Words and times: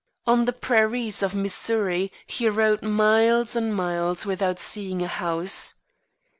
On 0.25 0.45
the 0.45 0.51
prairies 0.53 1.21
of 1.21 1.35
Missouri 1.35 2.11
he 2.25 2.49
rode 2.49 2.81
miles 2.81 3.55
and 3.55 3.71
miles 3.71 4.25
without 4.25 4.57
seeing 4.57 5.03
a 5.03 5.07
house. 5.07 5.75